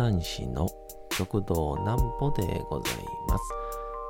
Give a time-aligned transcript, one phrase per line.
[0.00, 0.66] 講談師の
[1.10, 2.94] 極道南歩でござい
[3.28, 3.44] ます。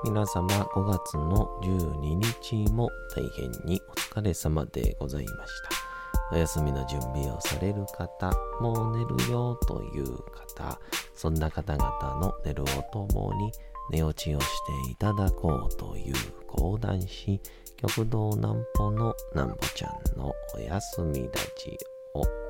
[0.05, 5.53] 皆様5月の12日も大変にお疲れ様でございまし
[6.31, 6.37] た。
[6.37, 10.79] お休みの準備をされる方、もう寝るよという方、
[11.17, 13.51] そんな方々の寝るをともに
[13.91, 14.47] 寝落ちをし
[14.87, 16.15] ていただこうという
[16.47, 17.41] 講談師、
[17.77, 21.77] 極道南歩の南歩ちゃんのお休みラジ
[22.15, 22.50] オ。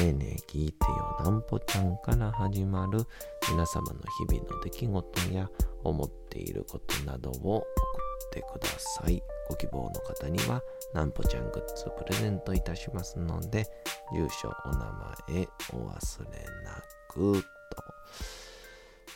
[0.00, 3.04] ねえねえ聞いてよなんぽちゃんから始まる
[3.50, 5.50] 皆様の日々の出来事や
[5.82, 7.64] 思っていることなどを送っ
[8.32, 9.20] てください。
[9.48, 10.62] ご希望の方には
[10.94, 13.66] なんぽちゃんグッズプレゼントいたしますので、
[14.12, 14.78] 住所、お名
[15.26, 17.48] 前お忘れなくと。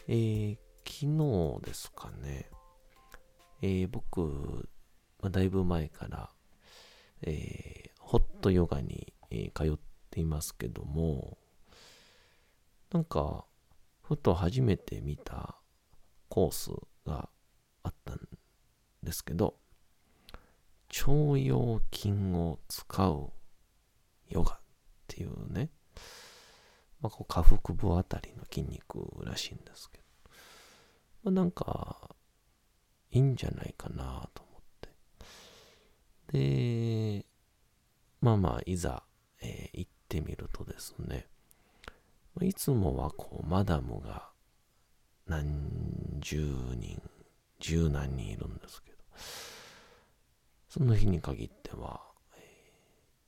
[0.09, 2.51] えー、昨日ですかね、
[3.61, 4.69] えー、僕、
[5.21, 6.29] まあ、だいぶ前から、
[7.23, 11.39] えー、ホットヨガに、え、通っていますけども、
[12.93, 13.47] なんか、
[14.03, 15.57] ふと初めて見た
[16.29, 16.71] コース
[17.07, 17.29] が
[17.83, 18.21] あったん
[19.03, 19.57] ですけど、
[20.91, 23.33] 腸腰筋を使う
[24.29, 24.59] ヨガっ
[25.09, 25.71] ていうね、
[27.01, 30.05] まあ、こう下腹部あたりの筋肉らしいんですけど、
[31.25, 32.15] まあ、なんか、
[33.11, 34.63] いいんじゃないかなと思っ
[36.31, 37.19] て。
[37.19, 37.27] で、
[38.21, 39.03] まあまあ、いざ、
[39.41, 41.27] えー行ってみるとですね、
[42.43, 44.29] いつもはこう、マダムが
[45.27, 45.71] 何
[46.21, 46.37] 十
[46.77, 47.01] 人、
[47.59, 48.99] 十何人いるんですけど、
[50.69, 52.03] その日に限っては、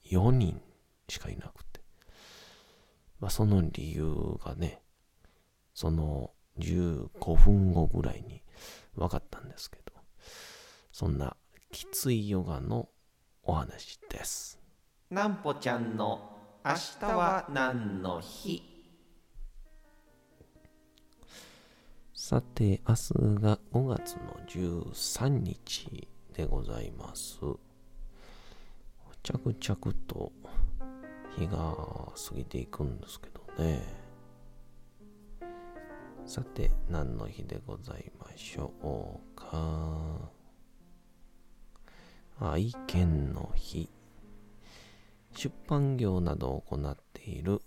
[0.05, 0.61] 4人
[1.09, 1.81] しかいなくて、
[3.19, 4.83] まあ、その理由がね、
[5.73, 8.43] その15分後ぐらいに
[8.95, 9.93] 分かったんですけど、
[10.93, 11.35] そんな
[11.73, 12.91] きついヨガの
[13.43, 14.61] お話です。
[15.09, 16.34] なんぽちゃんの
[16.67, 18.63] 明日は何の日？
[22.15, 27.39] さて、明日が5月の13日でございます。
[29.23, 30.33] 着々と
[31.37, 33.83] 日が過ぎていくんですけどね。
[36.25, 40.31] さて、何の日でございましょうか。
[42.41, 43.91] 愛犬の日。
[45.35, 47.61] 出版業などを行っている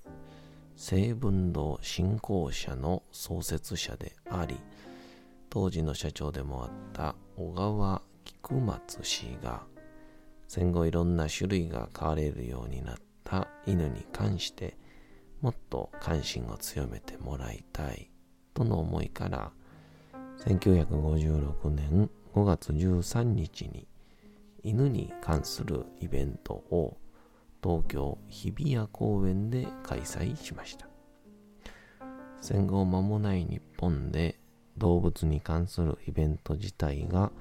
[0.76, 4.58] 成文堂振興社の創設者であり、
[5.50, 9.64] 当時の社長でもあった小川菊松氏が、
[10.48, 14.78] 戦後いろんな種類が飼われるようになった犬に関して、
[15.42, 18.12] もっと関心を強めてもらいたい
[18.54, 19.52] との思いから、
[20.46, 23.88] 1956年5月13日に
[24.64, 26.98] 犬に関するイベントを
[27.64, 30.88] 東京日比谷公園で開催しました。
[32.42, 34.40] 戦後間もない日本で
[34.78, 37.32] 動物に関するイベント自体が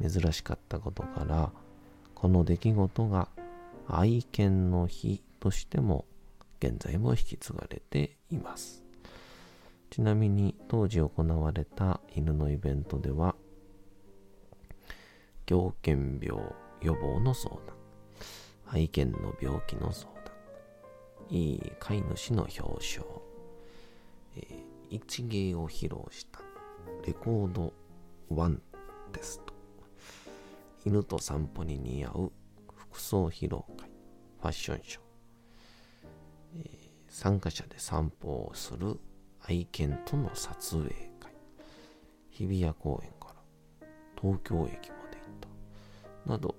[0.00, 1.52] 珍しかったことから
[2.14, 3.28] この出来事が
[3.86, 6.04] 愛犬の日としても
[6.60, 8.84] 現在も引き継がれています。
[9.90, 13.34] ちなみに当時行われた犬のイベントでは
[15.46, 16.42] 狂犬病
[16.82, 17.77] 予防の相談。
[18.70, 20.24] 愛犬の病気の相談、
[21.30, 23.04] いい飼い主の表彰、
[24.36, 26.40] えー一芸を披露した
[27.06, 27.74] レコード
[28.30, 28.62] ワン
[29.12, 29.52] テスト、
[30.86, 32.32] 犬と散歩に似合う
[32.74, 33.90] 服装披露会、
[34.40, 35.02] ファッションショー、
[36.56, 39.00] えー参加者で散歩をする
[39.46, 40.88] 愛犬との撮影
[41.18, 41.32] 会、
[42.30, 43.88] 日比谷公園から
[44.20, 45.48] 東京駅まで行っ
[46.24, 46.54] た、など、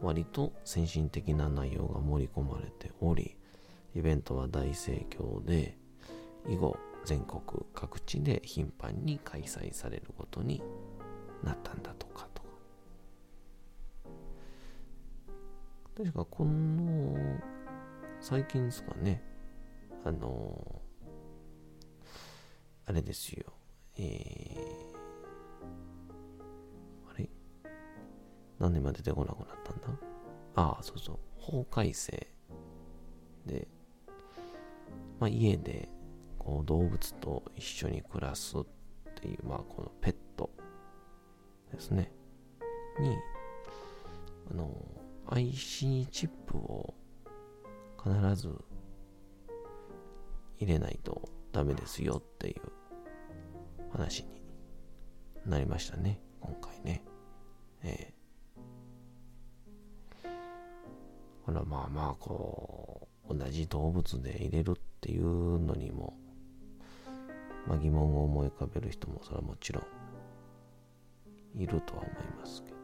[0.00, 3.36] 割と先進的な内容が盛り込まれており、
[3.94, 5.76] イベントは大盛況で、
[6.48, 7.40] 以後全国
[7.74, 10.62] 各地で頻繁に開催されることに
[11.42, 12.48] なったんだとかとか。
[15.96, 17.16] 確かこの、
[18.20, 19.22] 最近ですかね、
[20.04, 20.82] あの、
[22.86, 23.52] あれですよ、
[23.96, 24.85] えー、
[28.58, 29.88] 何で今出てこなくなったんだ？
[30.54, 31.18] ああ、そうそう。
[31.36, 32.26] 法改正
[33.44, 33.68] で、
[35.20, 35.88] まあ、家で、
[36.38, 38.64] こう動物と一緒に暮らすっ
[39.20, 40.50] ていう、まあ、このペット
[41.72, 42.12] ですね、
[42.98, 43.16] に、
[44.50, 44.72] あの、
[45.28, 46.94] IC チップを
[48.02, 48.48] 必ず
[50.58, 52.62] 入れないとダメですよっていう
[53.92, 54.40] 話に
[55.44, 57.04] なりましたね、今回ね。
[57.82, 58.15] ええ
[61.46, 66.14] ほら、まあまあ、こう、同じ動物で入れるっていうのにも、
[67.68, 69.84] まあ疑問を思い浮かべる人もそれはもちろん
[71.60, 72.76] いるとは思いますけど。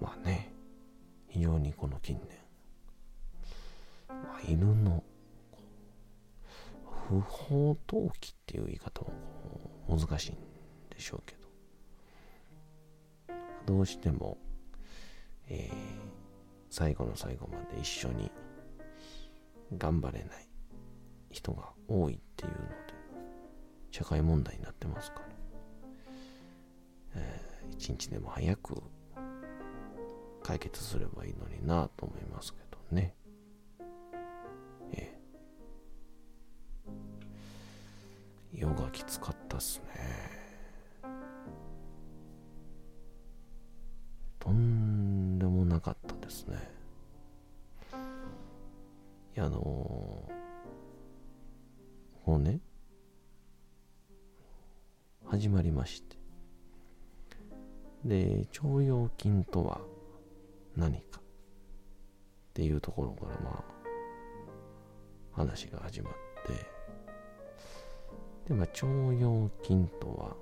[0.00, 0.52] まあね、
[1.28, 2.36] 非常にこの近年、
[4.08, 5.02] まあ、犬の
[7.08, 9.12] 不法投棄っていう言い方も
[9.88, 10.34] 難しいん
[10.90, 11.48] でしょうけど、
[13.74, 14.36] どうしても、
[15.48, 16.15] えー、
[16.76, 18.30] 最後の最後まで一緒に
[19.78, 20.46] 頑張れない
[21.30, 22.64] 人が多いっていうので、
[23.90, 25.26] 社会問題になってますから、
[27.14, 28.82] えー、一日でも早く
[30.42, 33.14] 解決すればいいのになと思いますけどね。
[34.92, 35.18] え
[38.52, 38.58] え。
[38.60, 40.26] ヨガきつかったっすね。
[44.38, 46.58] とんでもなかったですね。
[49.36, 52.60] いや、あのー、もうね、
[55.26, 56.16] 始まりまして。
[58.04, 59.80] で、腸腰筋とは
[60.76, 61.22] 何かっ
[62.54, 63.64] ていうところからまあ
[65.32, 66.12] 話が始まっ
[66.46, 66.52] て
[68.48, 70.36] でまあ腸腰筋とは、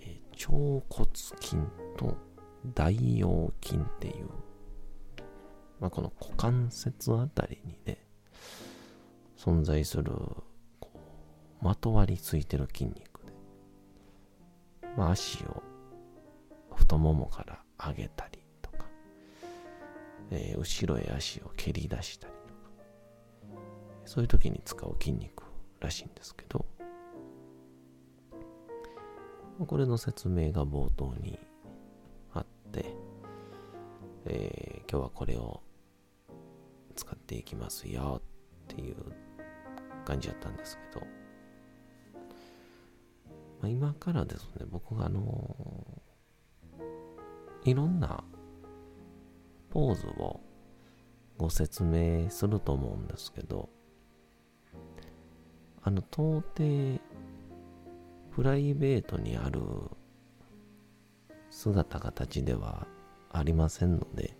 [0.00, 1.56] えー、腸骨筋
[1.96, 2.16] と
[2.74, 4.28] 大腰筋っていう
[5.80, 7.98] まあこの股関節あたりにね
[9.36, 10.12] 存在する
[10.80, 13.32] こうまとわりついてる筋肉で
[14.96, 15.62] まあ足を
[16.74, 18.86] 太ももから上げたりとか
[20.30, 22.70] えー、後ろへ足を蹴り出したりとか、
[24.04, 25.44] そういう時に使う筋肉
[25.80, 26.64] らしいんですけど、
[29.66, 31.38] これの説明が冒頭に
[32.76, 32.94] あって、
[34.26, 35.62] えー、今日はこれを
[36.94, 38.22] 使っていきますよ
[38.72, 38.96] っていう
[40.04, 41.06] 感じだったんですけど、
[43.60, 48.24] まあ、今からですね、僕があのー、いろんな
[49.70, 50.40] ポーズを
[51.38, 53.68] ご説明すると思うんですけど、
[55.82, 57.00] あの、到底、
[58.34, 59.60] プライベートにある
[61.56, 62.86] 姿形では
[63.32, 64.36] ありませんので、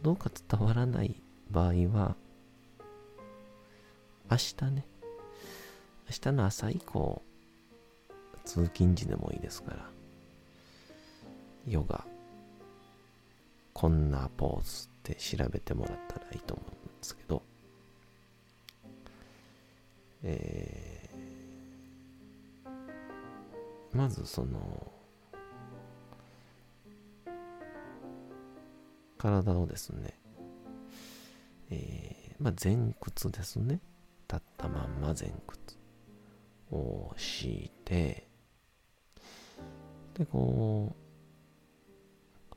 [0.00, 2.14] どうか伝わらない場合は、
[4.30, 4.86] 明日ね、
[6.08, 7.20] 明日の朝以降、
[8.44, 9.90] 通勤時でもいいですから、
[11.66, 12.04] ヨガ、
[13.72, 17.42] こんなポーズって調べてもらったらいいと思うんですけど、
[20.22, 20.95] えー、
[23.96, 24.92] まずその、
[29.16, 30.20] 体をですね、
[31.70, 33.80] えー、まあ前屈ですね。
[34.28, 35.78] 立ったまんま前屈
[36.70, 38.28] を敷いて、
[40.14, 42.54] で、こう、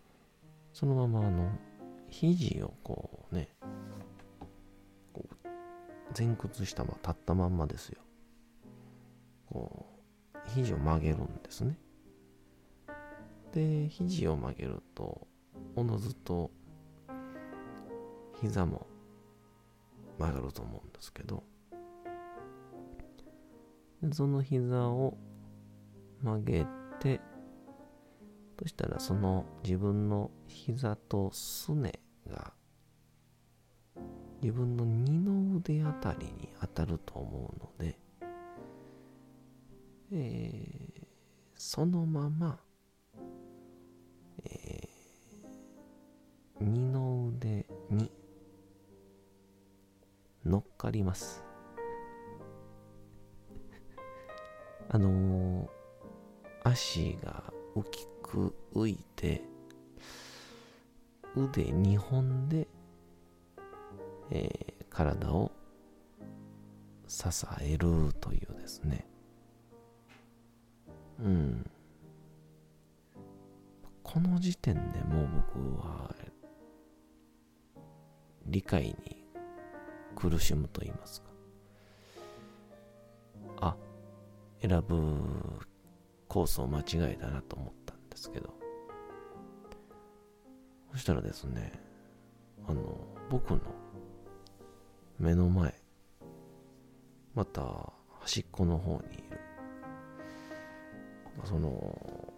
[0.73, 1.49] そのままあの、
[2.09, 3.49] 肘をこうね、
[6.17, 8.01] 前屈したまま立ったまんまですよ。
[9.47, 9.98] こう、
[10.55, 11.77] 肘を曲げるんですね。
[13.53, 15.27] で、肘を曲げると、
[15.75, 16.51] おのずと
[18.41, 18.87] 膝も
[20.17, 21.43] 曲がると思うんですけど、
[24.11, 25.17] その膝を
[26.21, 26.65] 曲げ
[26.99, 27.19] て、
[28.59, 31.93] そしたらその自分の膝とすね
[32.29, 32.53] が
[34.41, 37.97] 自分の二の腕あたりに当たると思うので、
[40.11, 41.07] えー、
[41.55, 42.59] そのまま、
[44.43, 48.11] えー、二の腕に
[50.43, 51.43] 乗っかります。
[54.89, 55.69] あのー、
[56.63, 59.43] 足が大きく浮いて、
[61.35, 62.67] 腕2本で、
[64.31, 65.51] えー、体を
[67.07, 67.25] 支
[67.61, 69.08] えるというですね。
[71.23, 71.69] うん。
[74.03, 76.15] この時点でもう僕は
[78.45, 79.23] 理解に
[80.15, 81.29] 苦しむと言いますか。
[83.61, 83.75] あ、
[84.61, 85.21] 選ぶ
[86.27, 88.53] コースを間違えたなと思ったんですけど、
[90.91, 91.71] そしたらですね、
[92.67, 92.97] あの、
[93.29, 93.59] 僕の
[95.19, 95.73] 目の前、
[97.35, 99.28] また端っこの方に、
[101.45, 102.33] その、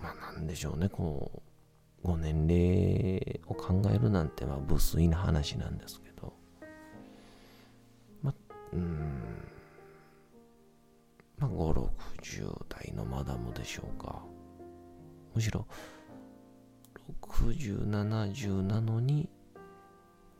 [0.00, 1.42] まあなんでしょうね、こ
[2.02, 6.32] う、ご年齢を考えるなんてまあ無粋な話なんですけど、
[8.22, 9.44] まあ、うん、
[11.38, 11.90] まあ5、
[12.22, 14.22] 60代のマダムでしょうか。
[15.34, 15.66] むしろ、
[17.22, 19.28] 60、70なのに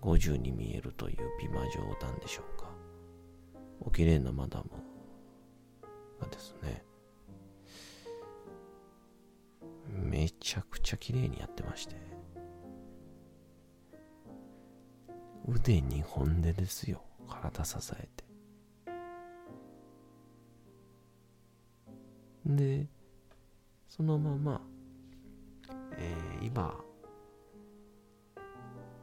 [0.00, 2.70] 50に見えるという美魔状態でしょうか。
[3.80, 4.70] お綺麗なマダム
[6.20, 6.84] がですね、
[10.10, 11.94] めちゃくちゃ綺麗にやってまして。
[15.46, 17.02] 腕2本でですよ。
[17.28, 18.24] 体支えて。
[22.44, 22.88] で、
[23.88, 24.60] そのまま、
[25.96, 26.74] えー、今、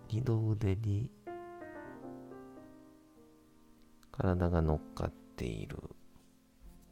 [0.09, 1.09] 二の腕に
[4.11, 5.77] 体が乗っかっている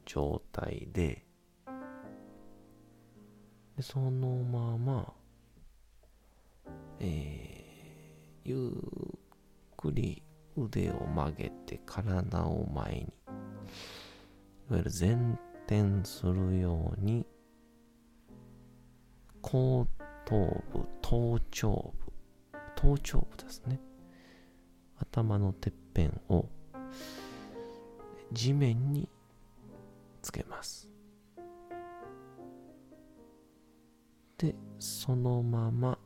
[0.06, 1.15] 状態で、
[3.76, 5.14] でそのまま、
[7.00, 10.24] えー、ゆっくり
[10.56, 13.06] 腕を曲げて体を前に、い
[14.70, 15.18] わゆる前
[15.68, 17.26] 転するように、
[19.42, 19.86] 後
[20.24, 23.82] 頭部、頭頂部、頭頂部ですね。
[24.98, 26.48] 頭のてっぺんを
[28.32, 29.10] 地面に
[30.22, 30.95] つけます。
[34.38, 35.98] で、そのまま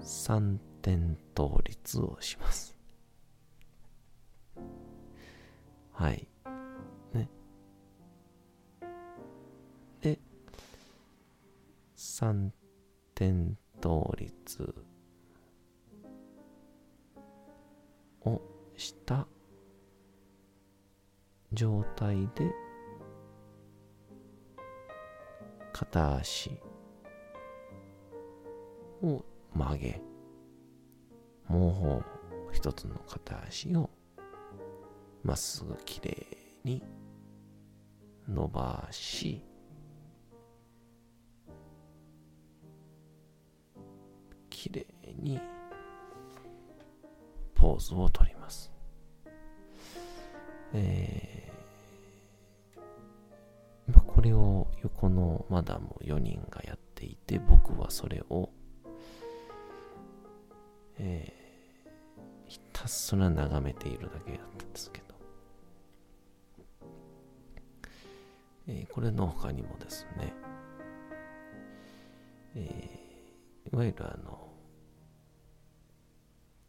[0.00, 2.76] 三点倒立をします。
[5.92, 6.26] はい。
[7.12, 7.28] ね。
[10.00, 10.18] で、
[11.94, 12.52] 三
[13.14, 14.74] 点倒立
[18.22, 18.40] を
[18.76, 19.26] した
[21.52, 22.69] 状態で
[25.80, 26.50] 片足。
[29.02, 30.02] を曲げ、
[31.48, 32.04] も
[32.50, 33.88] う一つの片足を。
[35.24, 36.10] まっすぐきれ
[36.64, 36.82] いに。
[38.28, 39.42] 伸ばし、
[44.50, 45.40] きれいに。
[47.54, 48.70] ポーズをとります。
[50.74, 51.50] えー
[54.20, 58.50] これを横のマダム4人がやっていて、僕はそれを、
[60.98, 65.14] えー、ひたすら眺めているだけだったんですけど、
[68.68, 70.32] えー、これの他にもですね、
[72.54, 74.48] えー、いわゆるあの、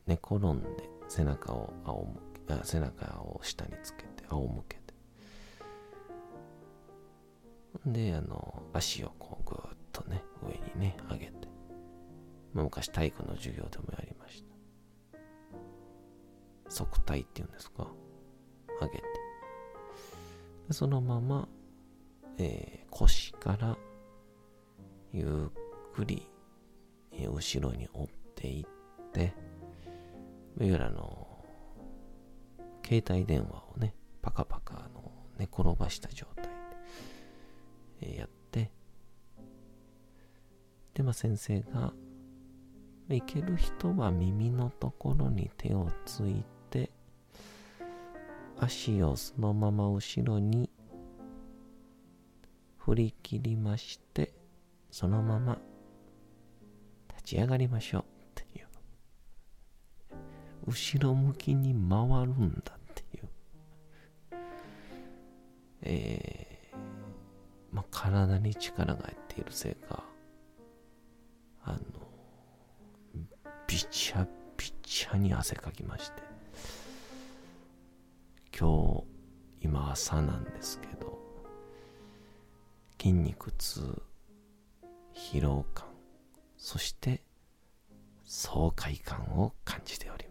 [0.07, 4.80] 寝転んで背中を仰向け、背中を下につけて仰向け
[7.85, 11.47] で、あの、足をこうぐーっとね、上にね、上げて。
[12.53, 14.51] まあ、昔体育の授業でもやりました。
[16.69, 17.87] 側体っていうんですか？
[18.79, 19.03] 上げて。
[20.67, 21.47] でそのまま、
[22.37, 23.77] えー、腰から
[25.11, 26.27] ゆっくり、
[27.13, 29.33] えー、後ろに折っていって、
[30.57, 31.45] いわゆるあの、
[32.85, 36.45] 携帯電話をね、パカパカの寝転ばした状態
[38.01, 38.71] やって、
[40.93, 41.93] で、まあ先生が、
[43.09, 46.91] いける人は耳のところに手をついて、
[48.57, 50.69] 足をそのまま後ろに
[52.77, 54.33] 振り切りまして、
[54.91, 55.57] そのまま
[57.09, 58.05] 立ち上がりましょうっ
[58.35, 58.67] ていう。
[60.67, 63.29] 後ろ向きに回るんだっていう。
[65.83, 66.50] えー、
[67.91, 70.03] 体に力が入っているせいか、
[71.63, 71.79] あの、
[73.67, 76.23] びちゃびちゃに汗かきまして、
[78.57, 79.03] 今
[79.59, 81.19] 日、今朝なんですけど、
[82.99, 84.01] 筋肉痛、
[85.13, 85.87] 疲労感、
[86.57, 87.23] そして
[88.23, 90.30] 爽快感を感じております。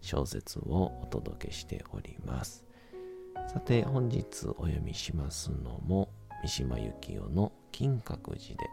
[0.00, 2.64] 小説をお届けしております。
[3.48, 6.10] さて本日お読みしますのも
[6.42, 8.68] 三島由紀夫の金閣寺で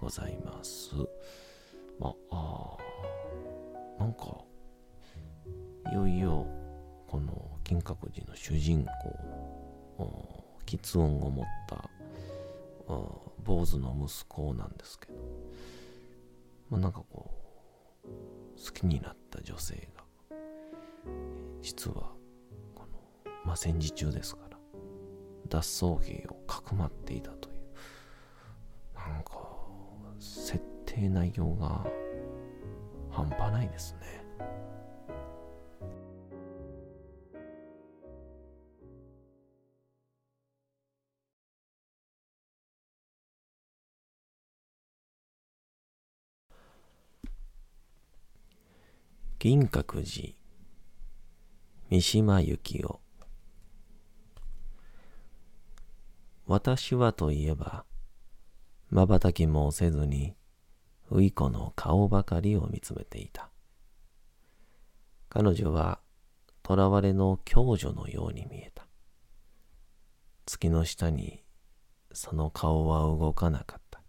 [0.00, 0.94] ございます。
[1.98, 2.76] まあ
[3.98, 4.38] あなんか
[5.92, 6.46] いよいよ
[7.06, 11.88] この金閣寺の主人公喫音を持った
[13.44, 15.14] 坊主の息子なんですけど、
[16.70, 17.30] まあ、なんかこ
[18.04, 19.95] う好きになった女性が
[21.62, 22.12] 実は
[22.74, 24.56] この、まあ、戦時中ですから
[25.48, 27.56] 脱走兵をかくまっていたという
[28.94, 29.32] なんか
[30.18, 31.86] 設定内容が
[33.10, 34.26] 半端ないですね。
[49.38, 50.34] 銀閣寺
[51.88, 53.00] 三島由紀夫。
[56.46, 57.84] 私はといえば
[58.90, 60.34] 瞬きもせずに
[61.12, 63.50] ウイコの顔ばかりを見つめていた。
[65.28, 66.00] 彼女は
[66.66, 68.88] 囚われの共女のように見えた。
[70.44, 71.44] 月の下に
[72.10, 74.02] その顔は動かなかった。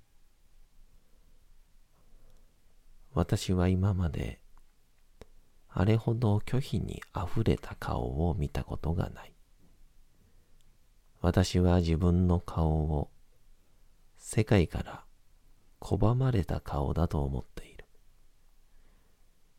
[3.13, 4.41] 私は今まで
[5.79, 9.33] あれほど拒否にあふれた顔を見たことがない。
[11.21, 13.11] 私は自分の顔を
[14.17, 15.05] 世界から
[15.79, 17.85] 拒まれた顔だと思っている。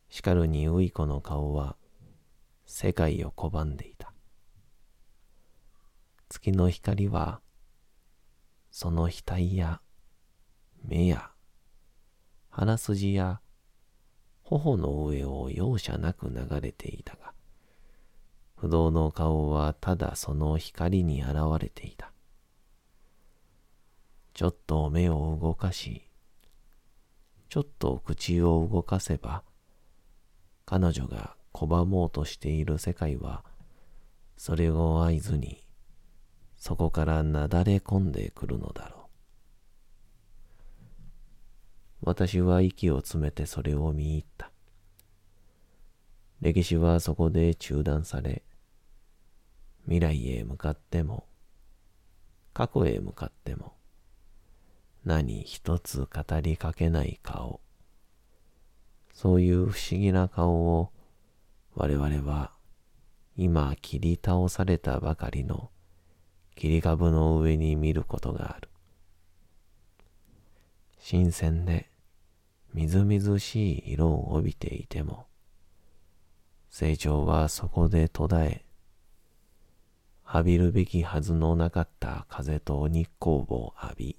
[0.08, 1.76] しかるにウイコの顔は
[2.66, 4.12] 世界を拒んでいた。
[6.28, 7.40] 月の光は
[8.72, 9.80] その額や
[10.82, 11.30] 目や
[12.50, 13.40] 鼻筋や
[14.48, 17.34] 頬の上を容赦なく流れていたが、
[18.56, 22.12] 不動の顔はただその光に現れていた。
[24.32, 26.08] ちょっと目を動かし、
[27.50, 29.42] ちょっと口を動かせば、
[30.64, 33.44] 彼女が拒もうとしている世界は、
[34.38, 35.62] それを合図に、
[36.56, 38.97] そこからなだれ込んでくるのだろう。
[42.02, 44.50] 私は息を詰めてそれを見入った。
[46.40, 48.42] 歴史はそこで中断され、
[49.84, 51.24] 未来へ向かっても、
[52.52, 53.74] 過去へ向かっても、
[55.04, 57.60] 何一つ語りかけない顔。
[59.12, 60.92] そういう不思議な顔を
[61.74, 62.52] 我々は
[63.36, 65.70] 今切り倒されたばかりの
[66.54, 68.68] 切り株の上に見ることがある。
[70.98, 71.90] 新鮮で
[72.74, 75.26] みずみずしい色を帯びていても、
[76.70, 78.64] 成長はそこで途絶え、
[80.30, 84.18] 浴びるべきはずのなかった風と日光を浴び、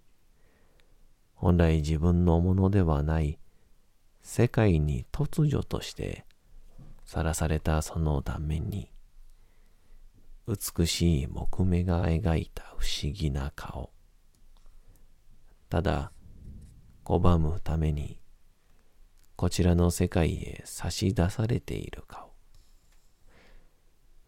[1.36, 3.39] 本来自分のものではない
[4.22, 6.26] 世界に突如として
[7.06, 8.92] さらされたその断面に、
[10.48, 13.92] 美しい木目が描いた不思議な顔。
[15.70, 16.12] ただ、
[17.10, 18.19] 拒むために
[19.36, 22.30] こちらの世界へ差し出されている顔。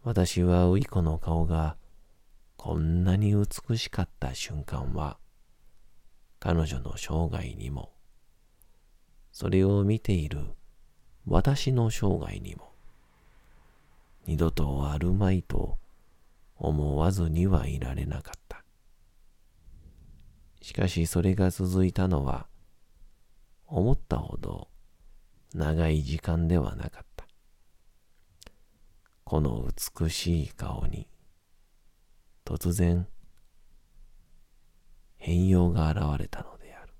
[0.01, 1.77] 私はウイコの顔が
[2.57, 5.19] こんなに美しかった瞬間は
[6.39, 7.91] 彼女の生涯にも
[9.31, 10.39] それを見ている
[11.27, 12.71] 私の生涯にも
[14.25, 15.77] 二度とあるまいと
[16.55, 18.63] 思わずにはいられなかった。
[20.63, 22.47] しかしそれが続いたのは
[23.71, 24.67] 思ったほど
[25.53, 27.25] 長い時間ではなかった。
[29.23, 29.65] この
[30.03, 31.07] 美しい顔に
[32.43, 33.07] 突然
[35.17, 36.93] 変容が現れたのである。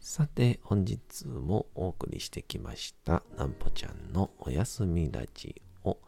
[0.00, 5.98] さて本日もお送りしてきましたなんぽちゃんのおやすみラジオ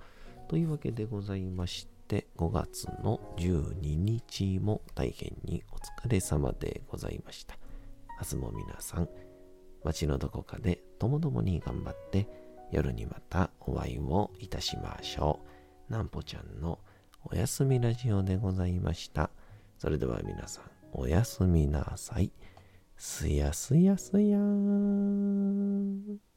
[0.52, 7.56] というわけでございまして5月の12日も大変にお疲れ様でございました。
[8.20, 9.08] 明日も皆さん、
[9.82, 12.28] 街のどこかでともどもに頑張って
[12.70, 15.40] 夜にまたお会いをいたしましょ
[15.88, 15.90] う。
[15.90, 16.78] なんぽちゃんの
[17.24, 19.30] おやすみラジオでございました。
[19.78, 22.30] それでは皆さん、おやすみなさい。
[22.98, 26.31] すやすやすやーん。